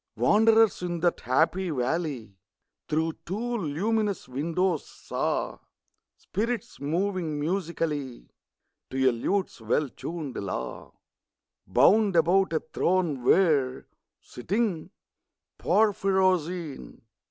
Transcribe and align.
Wanderers 0.15 0.81
in 0.81 0.99
that 1.01 1.19
happy 1.19 1.69
valley, 1.69 2.33
Through 2.87 3.13
two 3.23 3.57
luminous 3.59 4.27
windows, 4.27 4.83
saw 4.83 5.59
Spirits 6.17 6.79
moving 6.79 7.39
musically, 7.39 8.27
To 8.89 8.97
a 9.07 9.11
lute's 9.11 9.61
well 9.61 9.89
tunëd 9.89 10.41
law, 10.41 10.93
Bound 11.67 12.15
about 12.15 12.51
a 12.51 12.61
throne 12.73 13.23
where, 13.23 13.85
sitting 14.19 14.89
(Porphyrogene!) 15.59 17.03